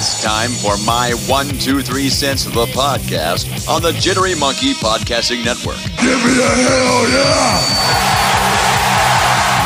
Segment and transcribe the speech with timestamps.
[0.00, 4.72] It's time for my one, two, three cents of the podcast on the Jittery Monkey
[4.72, 5.76] Podcasting Network.
[6.00, 7.60] Give me a hell yeah!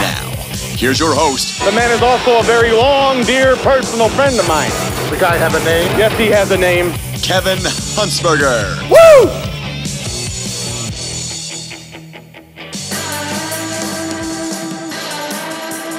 [0.00, 0.34] Now,
[0.74, 4.72] here's your host, The man is also a very long, dear personal friend of mine.
[5.10, 5.96] The guy have a name?
[5.96, 6.90] Yes, he has a name.
[7.22, 7.58] Kevin
[7.94, 8.90] Huntsberger.
[8.90, 9.43] Woo!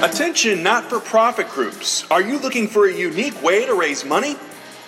[0.05, 2.05] Attention not for profit groups.
[2.11, 4.35] Are you looking for a unique way to raise money?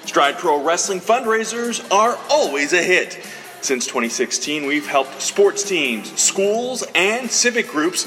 [0.06, 3.14] Stride Pro Wrestling fundraisers are always a hit.
[3.62, 8.06] Since 2016, we've helped sports teams, schools, and civic groups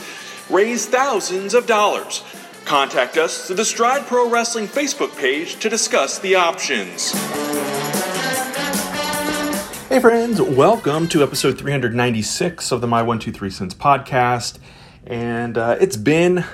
[0.48, 2.22] raise thousands of dollars.
[2.64, 7.10] Contact us through the Stride Pro Wrestling Facebook page to discuss the options.
[9.88, 14.60] Hey friends, welcome to episode 396 of the My 123 Cents podcast.
[15.04, 16.44] And uh, it's been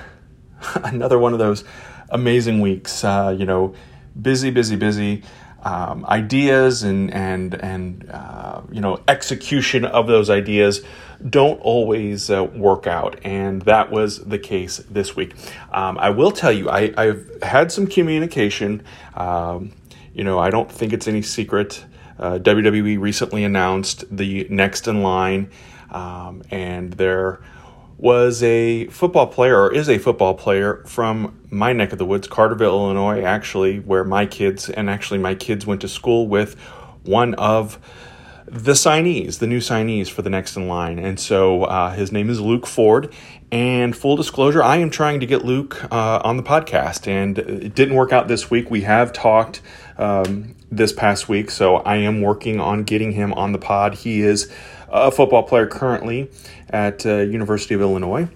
[0.83, 1.63] another one of those
[2.09, 3.03] amazing weeks.
[3.03, 3.73] Uh, you know,
[4.19, 5.23] busy, busy, busy.
[5.63, 10.81] Um, ideas and and and uh, you know execution of those ideas
[11.27, 15.33] don't always uh, work out, and that was the case this week.
[15.71, 18.83] Um, I will tell you, I, I've had some communication.
[19.15, 19.73] Um,
[20.13, 21.83] you know, I don't think it's any secret.
[22.19, 25.49] Uh, WWE recently announced the next in line,
[25.91, 27.41] um, and there
[27.97, 32.27] was a football player or is a football player from my neck of the woods,
[32.27, 36.55] Carterville, Illinois, actually, where my kids and actually my kids went to school with
[37.03, 37.79] one of
[38.45, 40.99] the signees, the new signees for the next in line.
[40.99, 43.13] And so uh, his name is Luke Ford.
[43.51, 47.73] And full disclosure, I am trying to get Luke uh, on the podcast, and it
[47.75, 48.69] didn't work out this week.
[48.69, 49.61] We have talked
[49.97, 53.95] um, this past week, so I am working on getting him on the pod.
[53.95, 54.51] He is
[54.89, 56.29] a football player currently
[56.69, 58.27] at uh, University of Illinois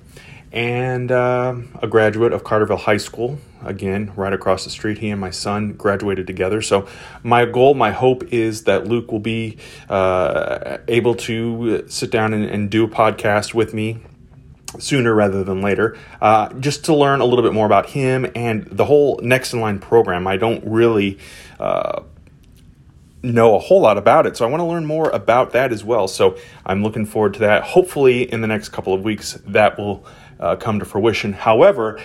[0.51, 3.39] and uh, a graduate of Carterville High School.
[3.63, 6.61] Again, right across the street, he and my son graduated together.
[6.61, 6.87] So,
[7.23, 12.43] my goal, my hope is that Luke will be uh, able to sit down and,
[12.45, 13.99] and, do a podcast with me
[14.79, 18.65] sooner rather than later, uh, just to learn a little bit more about him and
[18.65, 20.25] the whole Next in Line program.
[20.27, 21.19] I don't really
[21.59, 22.01] uh,
[23.23, 24.37] know a whole lot about it.
[24.37, 26.07] So I want to learn more about that as well.
[26.07, 27.63] So I'm looking forward to that.
[27.63, 30.05] Hopefully, in the next couple of weeks, that will
[30.39, 31.33] uh, come to fruition.
[31.33, 32.01] However,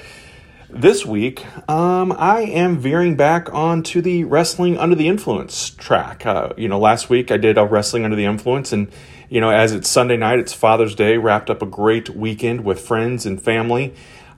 [0.68, 6.26] this week, um, I am veering back onto the wrestling under the influence track.
[6.26, 8.90] Uh, you know, last week I did a wrestling under the influence, and
[9.28, 12.80] you know, as it's Sunday night, it's Father's Day, wrapped up a great weekend with
[12.80, 13.94] friends and family.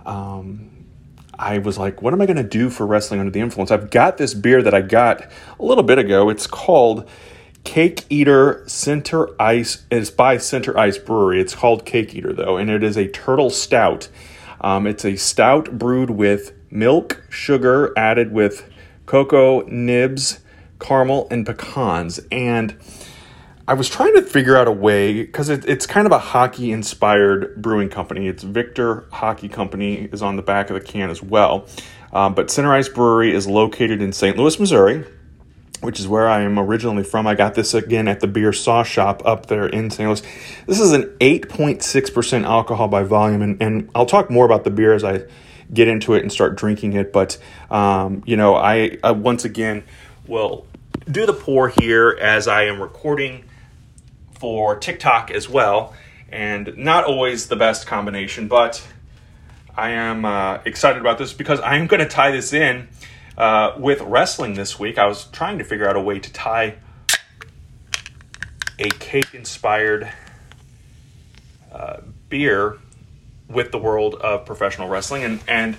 [0.06, 0.77] Um,
[1.38, 3.70] I was like, what am I going to do for wrestling under the influence?
[3.70, 5.22] I've got this beer that I got
[5.58, 6.28] a little bit ago.
[6.30, 7.08] It's called
[7.64, 9.84] Cake Eater Center Ice.
[9.90, 11.40] It's by Center Ice Brewery.
[11.40, 14.08] It's called Cake Eater, though, and it is a turtle stout.
[14.60, 18.68] Um, it's a stout brewed with milk, sugar, added with
[19.06, 20.40] cocoa nibs,
[20.80, 22.20] caramel, and pecans.
[22.32, 22.76] And
[23.68, 26.72] I was trying to figure out a way because it, it's kind of a hockey
[26.72, 28.26] inspired brewing company.
[28.26, 31.66] It's Victor Hockey Company is on the back of the can as well.
[32.10, 34.38] Um, but Center Ice Brewery is located in St.
[34.38, 35.04] Louis, Missouri,
[35.82, 37.26] which is where I am originally from.
[37.26, 40.08] I got this again at the Beer Saw Shop up there in St.
[40.08, 40.22] Louis.
[40.66, 44.94] This is an 8.6% alcohol by volume, and, and I'll talk more about the beer
[44.94, 45.24] as I
[45.74, 47.12] get into it and start drinking it.
[47.12, 47.36] But,
[47.70, 49.84] um, you know, I, I once again
[50.26, 50.66] will
[51.10, 53.44] do the pour here as I am recording
[54.38, 55.94] for TikTok as well,
[56.30, 58.86] and not always the best combination, but
[59.76, 62.88] I am uh, excited about this because I am going to tie this in
[63.36, 64.98] uh, with wrestling this week.
[64.98, 66.76] I was trying to figure out a way to tie
[68.78, 70.10] a cake inspired
[71.72, 71.98] uh,
[72.28, 72.78] beer
[73.48, 75.76] with the world of professional wrestling, and, and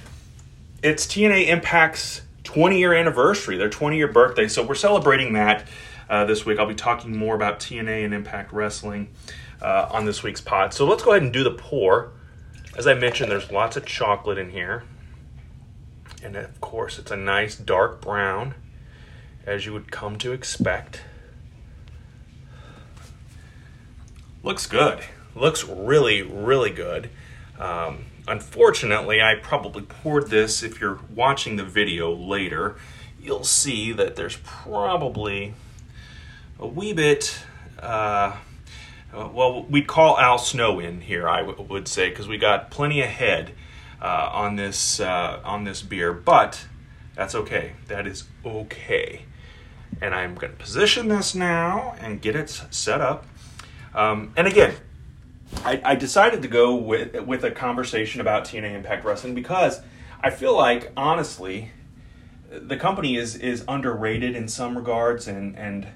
[0.82, 4.48] it's TNA Impact's 20 year anniversary, their 20 year birthday.
[4.48, 5.68] So we're celebrating that
[6.10, 6.60] uh, this week.
[6.60, 9.10] I'll be talking more about TNA and Impact Wrestling
[9.62, 10.74] uh, on this week's pod.
[10.74, 12.12] So let's go ahead and do the pour.
[12.78, 14.84] As I mentioned, there's lots of chocolate in here.
[16.24, 18.56] And of course, it's a nice dark brown,
[19.46, 21.02] as you would come to expect.
[24.44, 25.00] Looks good.
[25.36, 27.10] Looks really, really good.
[27.60, 32.76] Um, unfortunately, I probably poured this, if you're watching the video later,
[33.22, 35.54] you'll see that there's probably
[36.60, 37.40] a wee bit.
[37.80, 38.36] Uh,
[39.14, 43.02] well, we'd call Al Snow in here, I w- would say, because we got plenty
[43.02, 43.54] of head
[44.02, 46.66] uh, on this uh, on this beer, but
[47.16, 47.74] that's okay.
[47.88, 49.26] That is okay.
[50.02, 53.26] And I'm going to position this now and get it set up.
[53.94, 54.76] Um, and again,
[55.66, 59.82] I, I, decided to go with with a conversation about TNA Impact Wrestling because
[60.22, 61.72] I feel like honestly,
[62.50, 65.88] the company is is underrated in some regards and and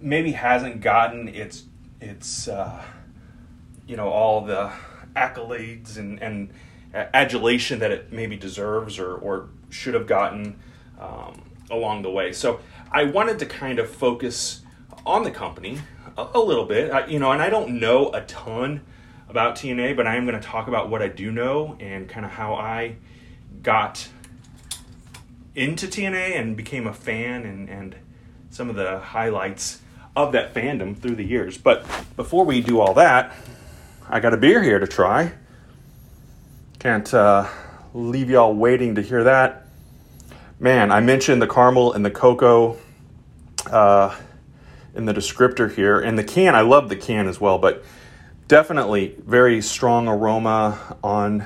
[0.00, 1.64] maybe hasn't gotten its
[2.00, 2.82] its uh,
[3.86, 4.70] you know all the
[5.16, 6.50] accolades and and
[6.92, 10.58] adulation that it maybe deserves or or should have gotten
[11.00, 12.32] um, along the way.
[12.32, 12.60] So
[12.92, 14.62] I wanted to kind of focus
[15.04, 15.80] on the company
[16.16, 18.82] a, a little bit, I, you know, and I don't know a ton
[19.28, 22.24] about TNA, but I am going to talk about what I do know and kind
[22.24, 22.96] of how I
[23.62, 24.08] got
[25.54, 27.96] into TNA and became a fan and, and
[28.54, 29.80] some of the highlights
[30.14, 31.58] of that fandom through the years.
[31.58, 31.84] But
[32.14, 33.34] before we do all that,
[34.08, 35.32] I got a beer here to try.
[36.78, 37.48] Can't uh,
[37.94, 39.66] leave y'all waiting to hear that.
[40.60, 42.76] Man, I mentioned the caramel and the cocoa
[43.68, 44.16] uh,
[44.94, 45.98] in the descriptor here.
[45.98, 47.82] And the can, I love the can as well, but
[48.46, 51.44] definitely very strong aroma on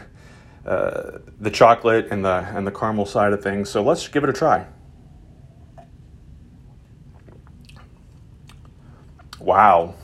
[0.66, 3.70] uh, the chocolate and the and the caramel side of things.
[3.70, 4.66] So let's give it a try.
[9.48, 9.94] Wow.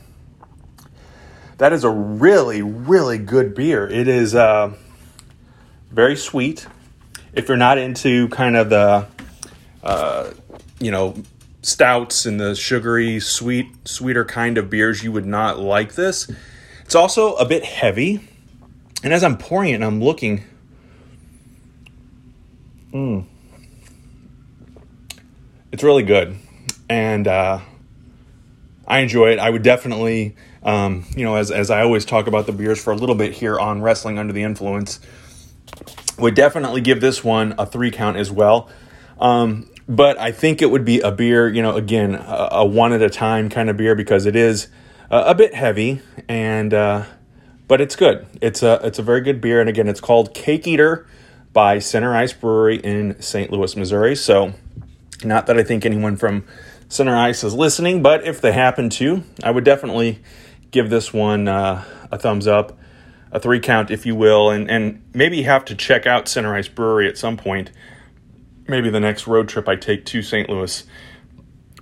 [1.59, 3.87] That is a really, really good beer.
[3.87, 4.73] It is uh,
[5.91, 6.67] very sweet.
[7.35, 9.07] If you're not into kind of the,
[9.83, 10.31] uh,
[10.81, 11.23] you know,
[11.61, 16.31] stouts and the sugary, sweet, sweeter kind of beers, you would not like this.
[16.83, 18.27] It's also a bit heavy.
[19.03, 20.43] And as I'm pouring it and I'm looking,
[22.95, 23.27] mm,
[25.71, 26.39] it's really good.
[26.89, 27.61] And uh,
[28.87, 29.39] I enjoy it.
[29.39, 32.93] I would definitely, um, you know, as, as I always talk about the beers for
[32.93, 35.01] a little bit here on Wrestling Under the Influence,
[36.19, 38.69] would definitely give this one a three count as well.
[39.19, 42.93] Um, but I think it would be a beer, you know, again, a, a one
[42.93, 44.69] at a time kind of beer because it is
[45.11, 47.05] uh, a bit heavy and uh,
[47.69, 48.27] but it's good.
[48.41, 51.07] It's a it's a very good beer and again, it's called Cake Eater
[51.53, 53.51] by Center Ice Brewery in St.
[53.51, 54.17] Louis, Missouri.
[54.17, 54.55] So,
[55.23, 56.45] not that I think anyone from
[56.89, 60.21] Center Ice is listening, but if they happen to, I would definitely
[60.71, 62.79] give this one uh, a thumbs up,
[63.33, 66.69] a three count, if you will, and and maybe have to check out Center Ice
[66.69, 67.71] Brewery at some point
[68.69, 70.49] maybe the next road trip I take to St.
[70.49, 70.85] Louis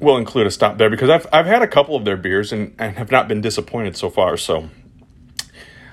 [0.00, 2.74] will include a stop there because I've I've had a couple of their beers and,
[2.78, 4.36] and have not been disappointed so far.
[4.36, 4.68] So,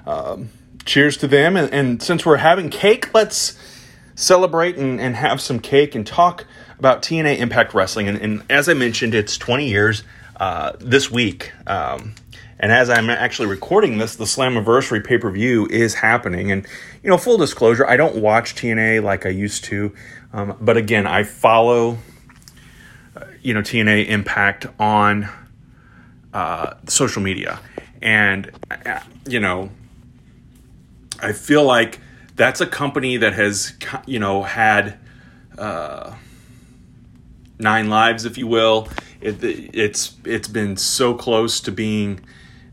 [0.06, 0.50] um,
[0.86, 1.56] cheers to them.
[1.56, 3.58] And, and, since we're having cake, let's
[4.16, 6.46] celebrate and, and have some cake and talk
[6.80, 8.08] about TNA Impact Wrestling.
[8.08, 10.04] And, and as I mentioned, it's 20 years
[10.38, 11.52] uh, this week.
[11.68, 12.16] Um,
[12.60, 16.52] and as I'm actually recording this, the Slammiversary pay per view is happening.
[16.52, 16.66] And,
[17.04, 19.94] you know, full disclosure, I don't watch TNA like I used to.
[20.34, 21.98] Um, but again, I follow,
[23.16, 25.30] uh, you know, TNA Impact on
[26.34, 27.60] uh, social media,
[28.02, 28.52] and
[28.86, 29.72] uh, you know,
[31.20, 32.00] I feel like
[32.36, 33.74] that's a company that has,
[34.06, 35.00] you know, had
[35.58, 36.14] uh,
[37.60, 38.88] nine lives, if you will.
[39.22, 42.22] It, it's it's been so close to being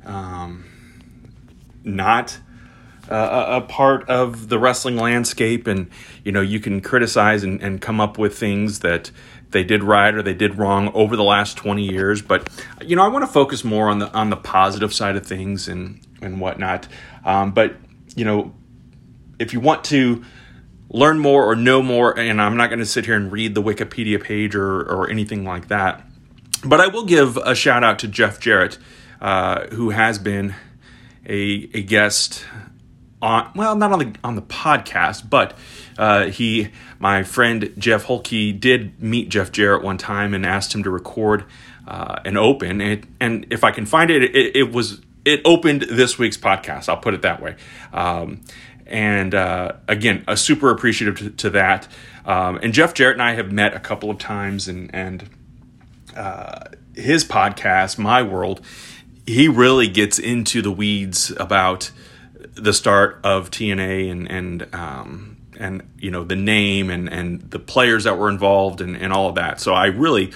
[0.05, 0.65] um,
[1.85, 2.39] not
[3.11, 5.91] uh, a part of the wrestling landscape, and
[6.25, 9.11] you know you can criticize and, and come up with things that
[9.51, 12.23] they did right or they did wrong over the last 20 years.
[12.23, 12.49] But
[12.85, 15.69] you know I want to focus more on the on the positive side of things
[15.69, 16.87] and and whatnot.
[17.25, 17.77] Um, but
[18.15, 18.55] you know
[19.39, 20.25] if you want to
[20.97, 23.63] learn more or know more, and I'm not going to sit here and read the
[23.63, 26.05] Wikipedia page or or anything like that.
[26.65, 28.79] But I will give a shout out to Jeff Jarrett,
[29.21, 30.55] uh, who has been
[31.27, 32.45] a, a guest
[33.21, 35.57] on well not on the on the podcast but
[35.99, 40.83] uh, he my friend jeff holke did meet jeff jarrett one time and asked him
[40.83, 41.45] to record
[41.89, 45.83] uh, an open and, and if i can find it, it, it was it opened
[45.83, 47.57] this week's podcast i'll put it that way
[47.95, 48.43] um,
[48.87, 51.89] and uh, again a super appreciative to, to that
[52.25, 55.29] um, and jeff jarrett and i have met a couple of times and and
[56.17, 56.61] uh,
[56.95, 58.61] his podcast my world
[59.27, 61.91] he really gets into the weeds about
[62.55, 67.59] the start of TNA and and um, and you know the name and and the
[67.59, 69.61] players that were involved and, and all of that.
[69.61, 70.33] So I really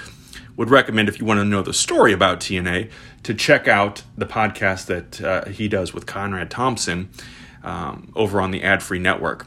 [0.57, 2.90] would recommend if you want to know the story about TNA
[3.23, 7.09] to check out the podcast that uh, he does with Conrad Thompson
[7.62, 9.47] um, over on the Ad Free Network.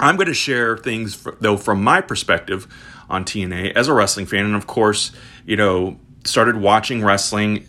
[0.00, 2.66] I'm going to share things for, though from my perspective
[3.08, 5.12] on TNA as a wrestling fan, and of course,
[5.44, 7.66] you know, started watching wrestling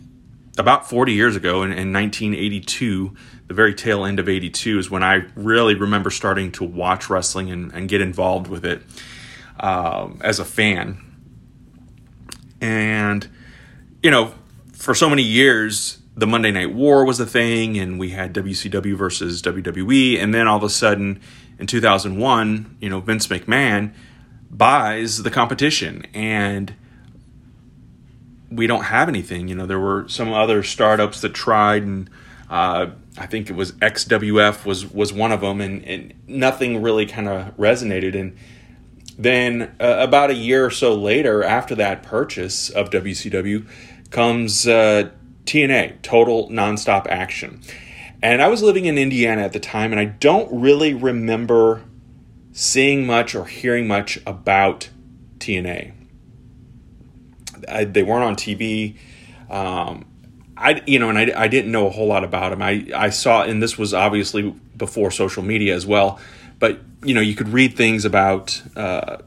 [0.57, 3.15] about 40 years ago in, in 1982
[3.49, 7.49] the very tail end of 82 is when I really remember starting to watch wrestling
[7.49, 8.83] and, and get involved with it
[9.59, 10.99] um, as a fan.
[12.61, 13.27] And,
[14.03, 14.35] you know,
[14.73, 18.95] for so many years, the Monday Night War was a thing, and we had WCW
[18.95, 20.21] versus WWE.
[20.21, 21.21] And then all of a sudden,
[21.57, 23.93] in 2001, you know, Vince McMahon
[24.51, 26.05] buys the competition.
[26.13, 26.75] And
[28.51, 29.47] we don't have anything.
[29.47, 32.09] You know, there were some other startups that tried and
[32.49, 37.05] uh, I think it was XWF was was one of them, and, and nothing really
[37.05, 38.19] kind of resonated.
[38.19, 38.35] And
[39.19, 43.67] then uh, about a year or so later, after that purchase of WCW,
[44.09, 45.11] comes uh,
[45.49, 47.59] TNA, Total Nonstop Action.
[48.21, 51.83] And I was living in Indiana at the time, and I don't really remember
[52.51, 54.89] seeing much or hearing much about
[55.39, 55.93] TNA.
[57.67, 58.97] I, they weren't on TV.
[59.49, 60.05] Um,
[60.55, 62.61] I you know, and I, I didn't know a whole lot about them.
[62.61, 66.19] I I saw, and this was obviously before social media as well.
[66.59, 69.17] But you know, you could read things about uh,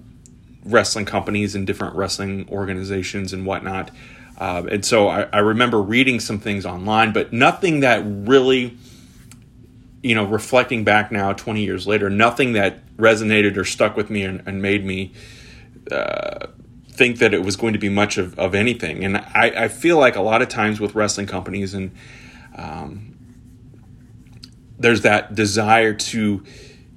[0.65, 3.91] wrestling companies and different wrestling organizations and whatnot.
[4.39, 8.77] Uh, and so I, I remember reading some things online, but nothing that really,
[10.03, 14.23] you know, reflecting back now, 20 years later, nothing that resonated or stuck with me
[14.23, 15.13] and, and made me
[15.91, 16.47] uh,
[16.89, 19.05] think that it was going to be much of, of anything.
[19.05, 21.93] And I, I feel like a lot of times with wrestling companies and
[22.57, 23.17] um,
[24.79, 26.45] there's that desire to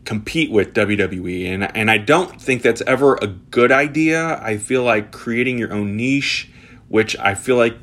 [0.04, 1.48] compete with WWE.
[1.48, 4.40] And, and I don't think that's ever a good idea.
[4.42, 6.50] I feel like creating your own niche,
[6.88, 7.78] which I feel like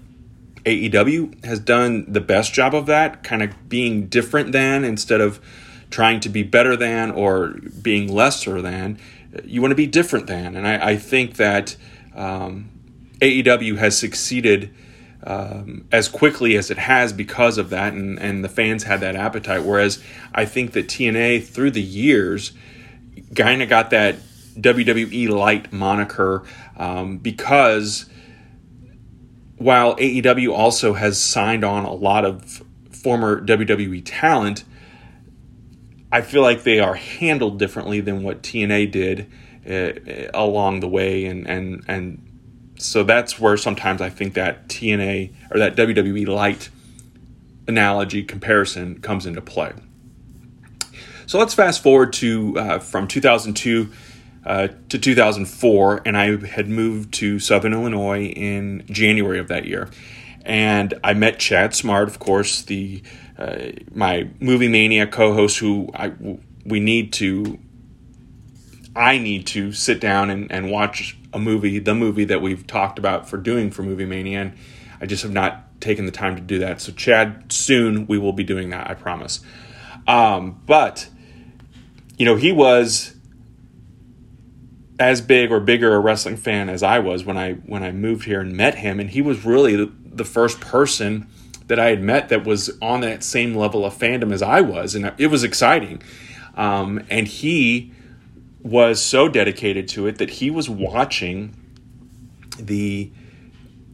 [0.65, 5.41] AEW has done the best job of that, kind of being different than instead of
[5.91, 8.99] trying to be better than or being lesser than.
[9.45, 10.57] You want to be different than.
[10.57, 11.77] And I, I think that
[12.15, 12.71] um,
[13.21, 14.75] AEW has succeeded
[15.25, 19.15] um, as quickly as it has because of that, and, and the fans had that
[19.15, 19.63] appetite.
[19.63, 20.03] Whereas
[20.35, 22.53] I think that TNA, through the years,
[23.37, 24.17] kind of got that
[24.59, 26.45] WWE light moniker
[26.77, 28.07] um, because
[29.63, 34.65] while AEW also has signed on a lot of former WWE talent,
[36.11, 39.31] I feel like they are handled differently than what TNA did
[39.69, 42.29] uh, along the way, and and and
[42.79, 46.69] so that's where sometimes I think that TNA or that WWE light
[47.69, 49.73] analogy comparison comes into play.
[51.27, 53.89] So let's fast forward to uh, from 2002
[54.45, 59.89] uh, to 2004, and I had moved to Southern Illinois in January of that year,
[60.45, 63.03] and I met Chad Smart, of course, the
[63.39, 66.13] uh, my movie mania co-host, who I
[66.65, 67.59] we need to
[68.95, 72.99] I need to sit down and, and watch a movie, the movie that we've talked
[72.99, 74.53] about for doing for Movie Mania, and
[75.01, 76.81] I just have not taken the time to do that.
[76.81, 79.41] So, Chad, soon we will be doing that, I promise.
[80.07, 81.09] Um, but,
[82.19, 83.15] you know, he was
[85.03, 88.25] as big or bigger a wrestling fan as I was when I when I moved
[88.25, 91.27] here and met him, and he was really the, the first person
[91.67, 94.95] that I had met that was on that same level of fandom as I was,
[94.95, 96.03] and it was exciting.
[96.55, 97.93] Um, and he
[98.63, 101.57] was so dedicated to it that he was watching
[102.59, 103.11] the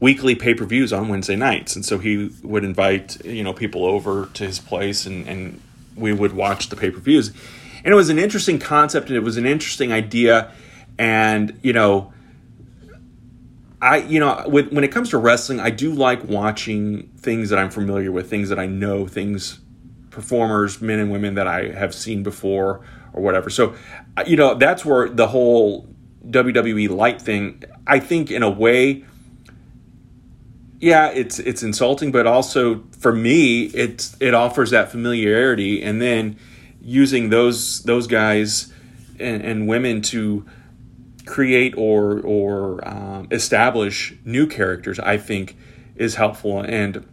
[0.00, 1.74] weekly pay-per-views on Wednesday nights.
[1.74, 5.60] And so he would invite, you know, people over to his place and, and
[5.96, 7.32] we would watch the pay-per-views.
[7.84, 10.52] And it was an interesting concept and it was an interesting idea.
[10.98, 12.12] And, you know,
[13.80, 17.58] I, you know, with, when it comes to wrestling, I do like watching things that
[17.58, 19.60] I'm familiar with, things that I know, things,
[20.10, 23.50] performers, men and women that I have seen before or whatever.
[23.50, 23.74] So,
[24.16, 25.86] uh, you know, that's where the whole
[26.26, 29.04] WWE light thing, I think in a way,
[30.80, 36.36] yeah, it's it's insulting, but also for me, it's it offers that familiarity, and then
[36.80, 38.72] using those those guys
[39.18, 40.46] and, and women to
[41.28, 45.56] create or or um, establish new characters, I think
[45.94, 46.60] is helpful.
[46.60, 47.06] And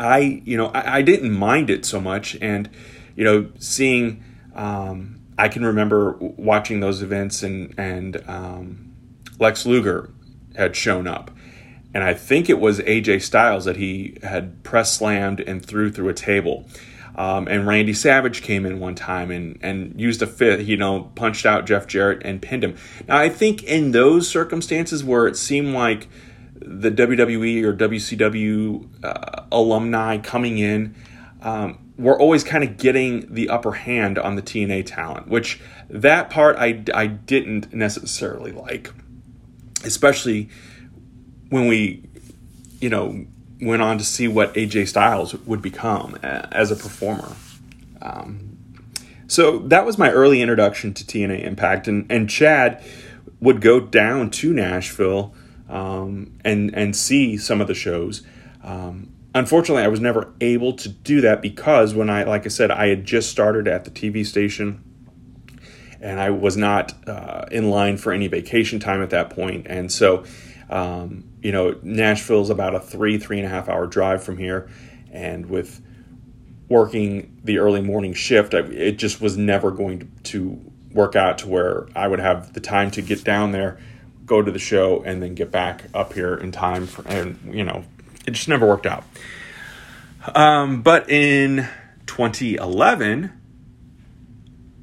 [0.00, 2.68] I, you know, I, I didn't mind it so much, and
[3.14, 8.94] you know, seeing um, I can remember watching those events and and um,
[9.38, 10.10] Lex Luger
[10.56, 11.30] had shown up,
[11.94, 16.08] and I think it was AJ Styles that he had press slammed and threw through
[16.08, 16.66] a table.
[17.16, 21.10] Um, and Randy Savage came in one time and, and used a fifth, you know,
[21.14, 22.76] punched out Jeff Jarrett and pinned him.
[23.08, 26.08] Now, I think in those circumstances where it seemed like
[26.54, 30.94] the WWE or WCW uh, alumni coming in,
[31.40, 36.28] um, were always kind of getting the upper hand on the TNA talent, which that
[36.28, 38.92] part I, I didn't necessarily like,
[39.84, 40.50] especially
[41.48, 42.04] when we,
[42.80, 43.26] you know,
[43.60, 47.34] went on to see what AJ Styles would become as a performer.
[48.02, 48.58] Um,
[49.26, 52.82] so that was my early introduction to TNA Impact, and, and Chad
[53.40, 55.34] would go down to Nashville
[55.68, 58.22] um, and and see some of the shows.
[58.62, 62.70] Um, unfortunately, I was never able to do that because when I, like I said,
[62.70, 64.82] I had just started at the TV station
[66.00, 69.36] and I was not uh, in line for any vacation time at that.
[69.36, 70.24] And so,
[70.70, 74.36] um, you know, Nashville is about a three, three and a half hour drive from
[74.36, 74.68] here.
[75.12, 75.80] And with
[76.68, 81.48] working the early morning shift, it just was never going to, to work out to
[81.48, 83.78] where I would have the time to get down there,
[84.24, 86.88] go to the show, and then get back up here in time.
[86.88, 87.84] For, and, you know,
[88.26, 89.04] it just never worked out.
[90.34, 91.68] Um, but in
[92.06, 93.32] 2011,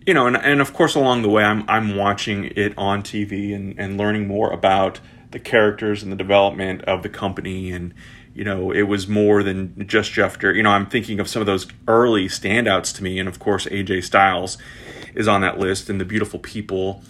[0.07, 3.53] you know, and, and of course along the way, I'm I'm watching it on TV
[3.53, 5.01] and, and learning more about
[5.33, 7.93] the characters and the development of the company and
[8.33, 10.55] you know it was more than just Jeff Jarrett.
[10.55, 13.65] You know, I'm thinking of some of those early standouts to me, and of course
[13.65, 14.57] AJ Styles
[15.13, 17.03] is on that list, and the beautiful people.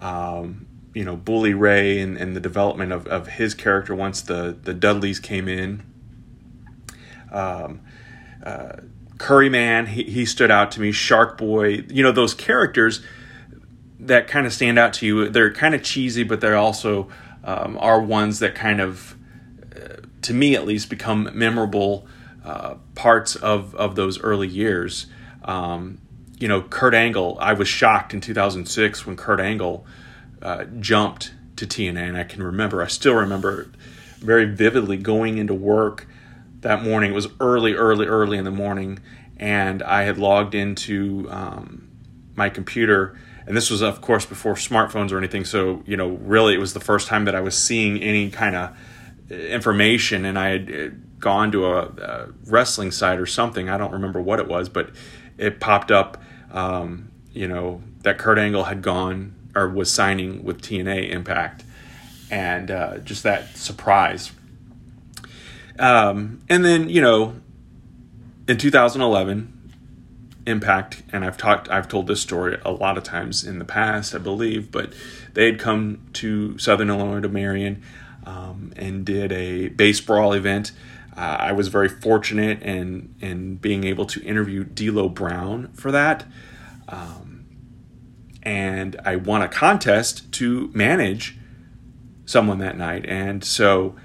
[0.00, 4.56] Um, you know, Bully Ray and, and the development of, of his character once the,
[4.60, 5.84] the Dudleys came in.
[7.30, 7.82] Um,
[8.44, 8.72] uh,
[9.18, 10.90] Curry Man, he, he stood out to me.
[10.90, 13.02] Shark Boy, you know, those characters
[14.00, 15.28] that kind of stand out to you.
[15.28, 17.08] They're kind of cheesy, but they're also
[17.44, 19.16] um, are ones that kind of,
[19.74, 22.06] uh, to me at least, become memorable
[22.44, 25.06] uh, parts of, of those early years.
[25.44, 25.98] Um,
[26.38, 29.86] you know, Kurt Angle, I was shocked in 2006 when Kurt Angle
[30.42, 33.70] uh, jumped to TNA, and I can remember, I still remember
[34.18, 36.06] very vividly going into work
[36.60, 37.12] that morning.
[37.12, 38.98] It was early, early, early in the morning,
[39.36, 41.88] and I had logged into um,
[42.34, 43.18] my computer.
[43.46, 45.44] And this was, of course, before smartphones or anything.
[45.44, 48.56] So, you know, really, it was the first time that I was seeing any kind
[48.56, 48.76] of
[49.30, 50.24] uh, information.
[50.24, 53.68] And I had uh, gone to a, a wrestling site or something.
[53.68, 54.90] I don't remember what it was, but
[55.38, 56.22] it popped up,
[56.52, 61.64] um, you know, that Kurt Angle had gone or was signing with TNA Impact.
[62.30, 64.30] And uh, just that surprise
[65.80, 67.34] um, and then, you know,
[68.46, 69.59] in 2011,
[70.50, 74.14] Impact, and I've talked, I've told this story a lot of times in the past,
[74.14, 74.92] I believe, but
[75.32, 77.82] they had come to Southern Illinois to Marion
[78.26, 80.72] um, and did a base brawl event.
[81.16, 86.24] Uh, I was very fortunate in in being able to interview D'Lo Brown for that,
[86.88, 87.46] um,
[88.42, 91.36] and I won a contest to manage
[92.26, 93.96] someone that night, and so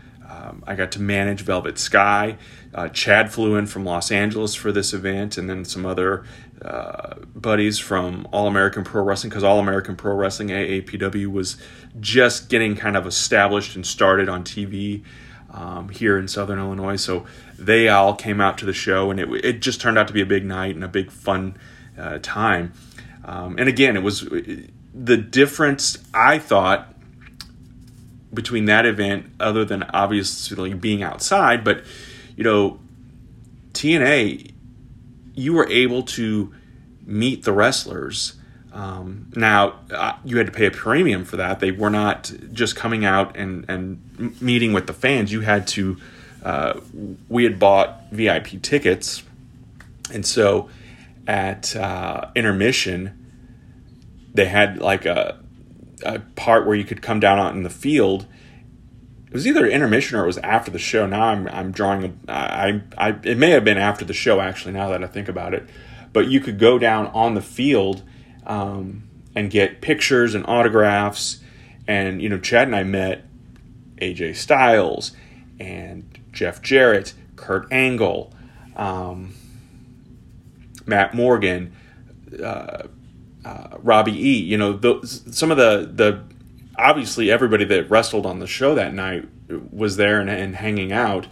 [0.45, 2.37] um, I got to manage Velvet Sky.
[2.73, 6.23] Uh, Chad flew in from Los Angeles for this event, and then some other
[6.61, 11.57] uh, buddies from All American Pro Wrestling because All American Pro Wrestling AAPW was
[11.99, 15.03] just getting kind of established and started on TV
[15.51, 16.97] um, here in Southern Illinois.
[16.97, 17.25] So
[17.57, 20.21] they all came out to the show, and it it just turned out to be
[20.21, 21.57] a big night and a big fun
[21.97, 22.73] uh, time.
[23.23, 24.27] Um, and again, it was
[24.93, 26.94] the difference I thought
[28.35, 31.83] between that event, other than obviously being outside, but
[32.35, 32.79] you know,
[33.73, 34.51] TNA,
[35.33, 36.53] you were able to
[37.05, 38.33] meet the wrestlers.
[38.73, 41.59] Um, now, uh, you had to pay a premium for that.
[41.59, 45.31] They were not just coming out and, and meeting with the fans.
[45.31, 45.97] You had to,
[46.43, 46.79] uh,
[47.29, 49.23] we had bought VIP tickets.
[50.11, 50.69] And so
[51.25, 53.25] at uh, intermission,
[54.33, 55.39] they had like a,
[56.03, 58.25] a part where you could come down out in the field.
[59.27, 61.05] It was either intermission or it was after the show.
[61.05, 64.73] Now I'm I'm drawing a I I it may have been after the show actually.
[64.73, 65.67] Now that I think about it,
[66.13, 68.03] but you could go down on the field
[68.45, 69.03] um,
[69.35, 71.41] and get pictures and autographs.
[71.87, 73.25] And you know, Chad and I met
[73.97, 75.11] AJ Styles
[75.59, 78.33] and Jeff Jarrett, Kurt Angle,
[78.75, 79.33] um,
[80.85, 81.75] Matt Morgan.
[82.41, 82.87] Uh,
[83.45, 84.41] uh, Robbie E.
[84.41, 86.23] You know, some of the the
[86.77, 89.27] obviously everybody that wrestled on the show that night
[89.71, 91.27] was there and, and hanging out.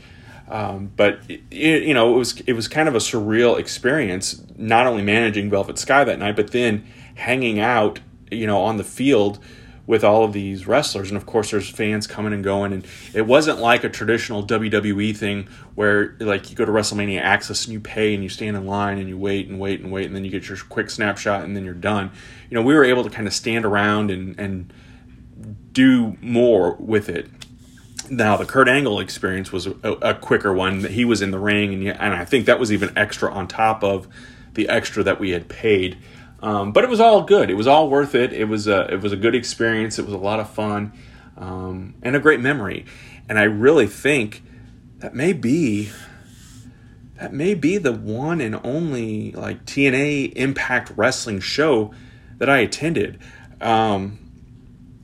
[0.48, 4.86] Um, but it, you know, it was it was kind of a surreal experience, not
[4.86, 8.00] only managing Velvet Sky that night, but then hanging out,
[8.30, 9.40] you know, on the field
[9.86, 13.24] with all of these wrestlers and of course there's fans coming and going and it
[13.24, 17.82] wasn't like a traditional WWE thing where like you go to WrestleMania Access and you
[17.82, 20.24] pay and you stand in line and you wait and wait and wait and then
[20.24, 22.12] you get your quick snapshot and then you're done.
[22.50, 24.72] You know, we were able to kind of stand around and and
[25.74, 27.30] do more with it.
[28.10, 30.84] now the Kurt Angle experience was a, a quicker one.
[30.86, 33.84] He was in the ring, and and I think that was even extra on top
[33.84, 34.08] of
[34.54, 35.98] the extra that we had paid.
[36.44, 37.50] Um, but it was all good.
[37.50, 38.34] It was all worth it.
[38.34, 39.98] It was a it was a good experience.
[39.98, 40.92] It was a lot of fun
[41.38, 42.86] um, and a great memory.
[43.30, 44.44] And I really think
[44.98, 45.90] that may be
[47.16, 51.94] that may be the one and only like TNA Impact Wrestling show
[52.40, 53.20] that I attended.
[53.62, 54.20] Um,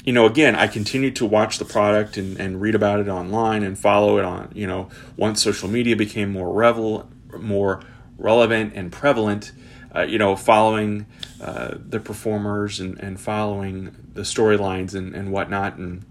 [0.03, 3.63] you know, again, I continued to watch the product and, and read about it online
[3.63, 7.81] and follow it on, you know, once social media became more revel, more
[8.17, 9.53] relevant and prevalent,
[9.95, 11.05] uh, you know, following
[11.41, 15.77] uh, the performers and, and following the storylines and, and whatnot.
[15.77, 16.05] And,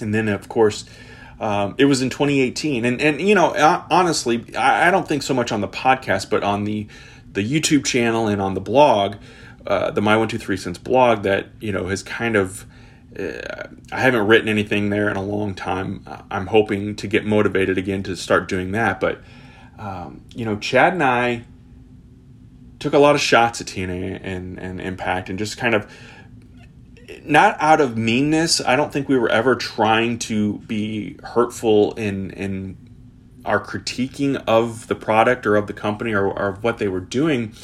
[0.00, 0.84] and then, of course,
[1.40, 2.84] um, it was in 2018.
[2.84, 3.54] And, and you know,
[3.90, 6.86] honestly, I, I, don't think so much on the podcast, but on the,
[7.32, 9.16] the YouTube channel and on the blog,
[9.66, 12.66] uh, the My One Two Three Cents blog that, you know, has kind of
[13.18, 16.04] uh, I haven't written anything there in a long time.
[16.30, 19.00] I'm hoping to get motivated again to start doing that.
[19.00, 19.20] But,
[19.78, 21.44] um, you know, Chad and I
[22.84, 25.90] took a lot of shots at TNA and, and Impact and just kind of,
[27.24, 28.60] not out of meanness.
[28.60, 32.76] I don't think we were ever trying to be hurtful in, in
[33.46, 37.54] our critiquing of the product or of the company or, or what they were doing.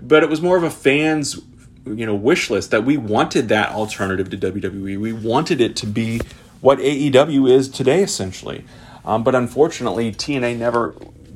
[0.00, 1.38] But it was more of a fan's
[1.84, 4.98] you know wish list that we wanted that alternative to WWE.
[4.98, 6.22] We wanted it to be
[6.62, 8.64] what AEW is today, essentially.
[9.04, 10.94] Um, but unfortunately, TNA never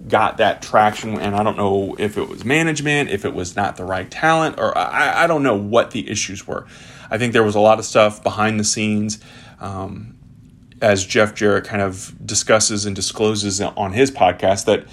[0.08, 3.76] got that traction, and I don't know if it was management, if it was not
[3.76, 6.66] the right talent, or I, I don't know what the issues were.
[7.10, 9.18] I think there was a lot of stuff behind the scenes.
[9.60, 10.16] Um,
[10.82, 14.86] as Jeff Jarrett kind of discusses and discloses on his podcast, that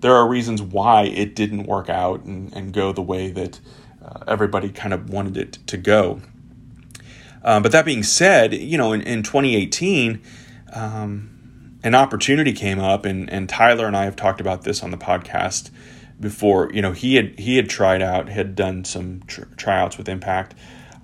[0.00, 3.60] there are reasons why it didn't work out and, and go the way that
[4.04, 6.20] uh, everybody kind of wanted it to go.
[7.42, 10.20] Um, but that being said, you know, in, in 2018,
[10.72, 11.37] um,
[11.82, 14.96] an opportunity came up, and, and Tyler and I have talked about this on the
[14.96, 15.70] podcast
[16.20, 16.70] before.
[16.72, 20.54] You know, he had he had tried out, had done some tr- tryouts with Impact,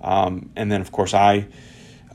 [0.01, 1.47] um, and then of course I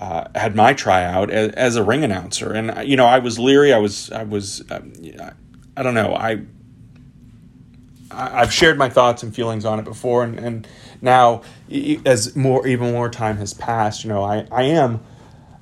[0.01, 3.73] uh, had my tryout as, as, a ring announcer, and you know I was leery.
[3.73, 4.93] I was I was um,
[5.77, 6.43] I don't know I
[8.11, 10.69] I've shared my thoughts and feelings on it before, and, and
[11.01, 11.43] now
[12.05, 15.01] as more even more time has passed, you know, I I am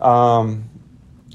[0.01, 0.71] um,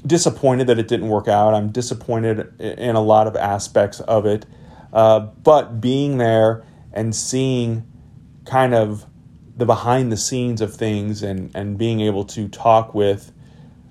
[0.06, 1.54] disappointed that it didn't work out.
[1.54, 4.46] I'm disappointed in a lot of aspects of it,
[4.92, 7.86] uh, but being there and seeing
[8.44, 9.06] kind of
[9.56, 13.32] the behind the scenes of things and and being able to talk with,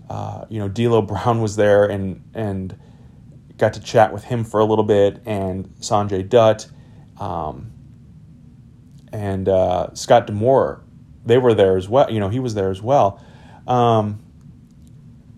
[0.10, 2.78] uh, you know, D'Lo Brown was there and and
[3.58, 6.68] got to chat with him for a little bit and Sanjay Dutt
[7.20, 7.72] um,
[9.12, 10.82] and uh, Scott D'Amore,
[11.26, 12.12] they were there as well.
[12.12, 13.24] You know, he was there as well.
[13.68, 14.23] Um,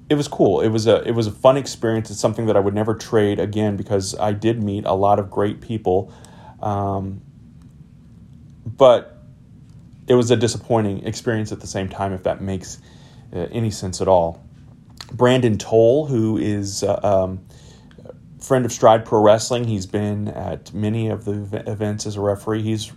[0.09, 0.61] it was cool.
[0.61, 2.11] It was a it was a fun experience.
[2.11, 5.31] It's something that I would never trade again because I did meet a lot of
[5.31, 6.13] great people,
[6.61, 7.21] um,
[8.65, 9.17] but
[10.07, 12.13] it was a disappointing experience at the same time.
[12.13, 12.79] If that makes
[13.33, 14.43] uh, any sense at all.
[15.11, 17.45] Brandon Tolle, who is uh, um,
[18.39, 19.63] friend of Stride Pro Wrestling.
[19.63, 22.61] He's been at many of the events as a referee.
[22.61, 22.91] He's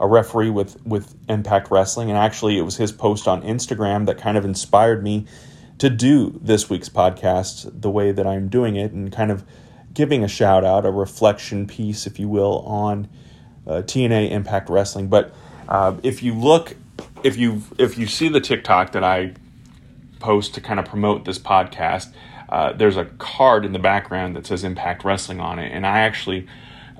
[0.00, 4.18] a referee with with Impact Wrestling, and actually, it was his post on Instagram that
[4.18, 5.26] kind of inspired me
[5.78, 9.44] to do this week's podcast the way that I'm doing it, and kind of
[9.92, 13.08] giving a shout out, a reflection piece, if you will, on
[13.66, 15.08] uh, TNA Impact Wrestling.
[15.08, 15.34] But
[15.68, 16.76] uh, if you look,
[17.22, 19.34] if you if you see the TikTok that I
[20.20, 22.12] post to kind of promote this podcast
[22.48, 26.00] uh, there's a card in the background that says Impact Wrestling on it, and I
[26.00, 26.46] actually,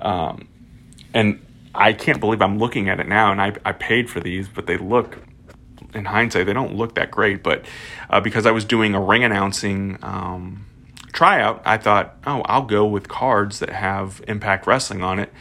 [0.01, 0.47] um,
[1.13, 4.47] and I can't believe I'm looking at it now, and I, I paid for these,
[4.47, 5.17] but they look,
[5.95, 7.65] in hindsight, they don't look that great, but
[8.09, 10.65] uh, because I was doing a ring announcing um,
[11.13, 15.31] tryout, I thought, oh, I'll go with cards that have Impact Wrestling on it,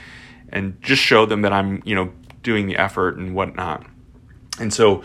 [0.50, 2.12] and just show them that I'm, you know,
[2.42, 3.84] doing the effort and whatnot.
[4.60, 5.02] And so,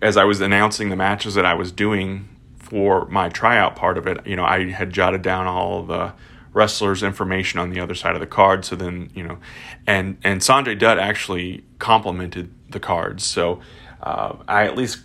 [0.00, 4.06] as I was announcing the matches that I was doing for my tryout part of
[4.06, 6.12] it, you know, I had jotted down all the
[6.52, 8.64] wrestlers' information on the other side of the card.
[8.64, 9.38] So then, you know,
[9.86, 13.24] and and Sanjay Dutt actually complimented the cards.
[13.24, 13.60] So
[14.06, 15.00] uh, I at least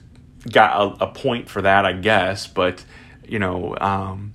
[0.52, 2.46] got a, a, point for that, I guess.
[2.46, 2.86] But
[3.28, 4.34] you know, um,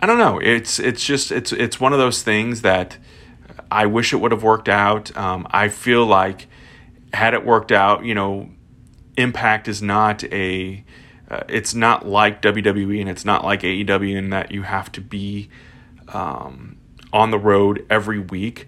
[0.00, 0.40] I don't know.
[0.40, 2.98] It's it's just it's it's one of those things that
[3.70, 5.16] I wish it would have worked out.
[5.16, 6.48] Um, I feel like
[7.14, 8.50] had it worked out, you know,
[9.16, 10.84] Impact is not a
[11.30, 15.00] uh, it's not like WWE and it's not like AEW in that you have to
[15.00, 15.50] be
[16.08, 16.78] um,
[17.12, 18.66] on the road every week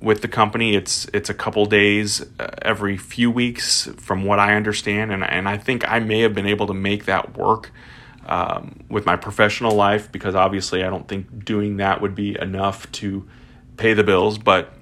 [0.00, 0.74] with the company.
[0.74, 5.48] It's it's a couple days uh, every few weeks, from what I understand, and and
[5.48, 7.72] I think I may have been able to make that work
[8.26, 12.90] um, with my professional life because obviously I don't think doing that would be enough
[12.92, 13.26] to
[13.76, 14.72] pay the bills, but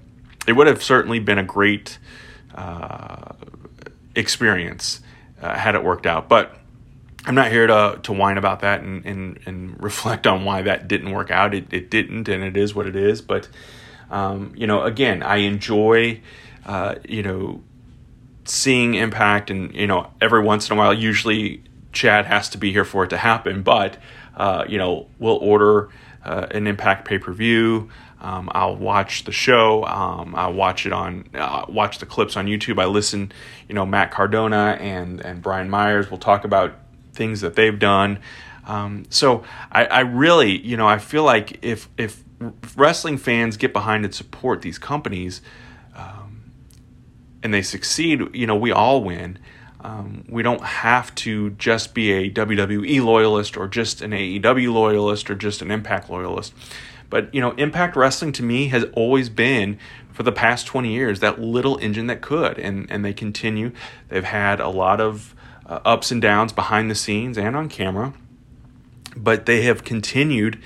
[0.46, 1.98] it would have certainly been a great
[2.54, 3.32] uh,
[4.14, 5.00] experience
[5.40, 6.28] uh, had it worked out.
[6.28, 6.56] But
[7.24, 10.88] I'm not here to, to whine about that and, and, and reflect on why that
[10.88, 11.54] didn't work out.
[11.54, 13.22] It, it didn't, and it is what it is.
[13.22, 13.48] But,
[14.10, 16.20] um, you know, again, I enjoy,
[16.64, 17.62] uh, you know,
[18.44, 22.72] seeing impact and, you know, every once in a while, usually Chad has to be
[22.72, 23.62] here for it to happen.
[23.62, 23.98] But,
[24.36, 25.88] uh, you know, we'll order
[26.24, 27.88] uh, an impact pay per view.
[28.20, 29.84] Um, I'll watch the show.
[29.84, 32.80] Um, I'll watch it on uh, watch the clips on YouTube.
[32.80, 33.30] I listen,
[33.68, 36.74] you know, Matt Cardona and and Brian Myers will talk about
[37.12, 38.18] things that they've done.
[38.66, 42.24] Um, so I, I really, you know, I feel like if if
[42.76, 45.40] wrestling fans get behind and support these companies,
[45.94, 46.52] um,
[47.42, 49.38] and they succeed, you know, we all win.
[49.80, 55.30] Um, we don't have to just be a WWE loyalist or just an AEW loyalist
[55.30, 56.52] or just an Impact loyalist.
[57.08, 59.78] But you know, Impact Wrestling to me has always been
[60.12, 63.72] for the past 20 years that little engine that could and and they continue.
[64.08, 65.34] They've had a lot of
[65.66, 68.12] uh, ups and downs behind the scenes and on camera,
[69.16, 70.60] but they have continued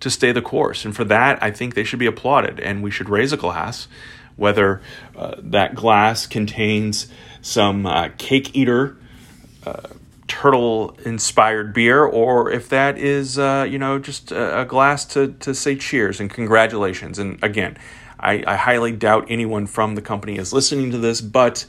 [0.00, 0.84] to stay the course.
[0.84, 3.88] And for that, I think they should be applauded and we should raise a glass
[4.36, 4.80] whether
[5.16, 7.06] uh, that glass contains
[7.40, 8.96] some uh, cake eater
[9.66, 9.82] uh,
[10.26, 15.28] turtle inspired beer or if that is uh, you know just a, a, glass to,
[15.34, 17.76] to say cheers and congratulations and again
[18.18, 21.66] I, I highly doubt anyone from the company is listening to this but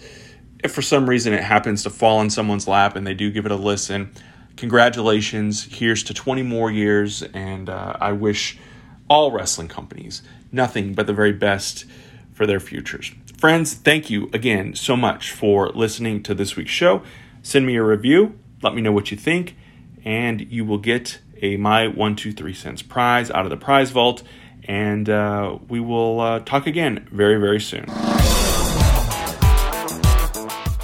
[0.63, 3.45] if for some reason it happens to fall in someone's lap and they do give
[3.45, 4.11] it a listen
[4.57, 8.57] congratulations here's to 20 more years and uh, i wish
[9.09, 11.85] all wrestling companies nothing but the very best
[12.33, 17.01] for their futures friends thank you again so much for listening to this week's show
[17.41, 19.55] send me a review let me know what you think,
[20.03, 23.91] and you will get a My One Two Three Cents prize out of the prize
[23.91, 24.23] vault.
[24.67, 27.85] And uh, we will uh, talk again very, very soon.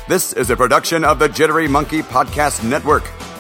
[0.08, 3.10] This is a production of the Jittery Monkey Podcast Network.